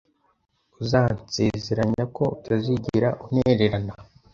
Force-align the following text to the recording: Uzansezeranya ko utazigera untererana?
Uzansezeranya 0.81 2.03
ko 2.15 2.23
utazigera 2.35 3.09
untererana? 3.25 3.93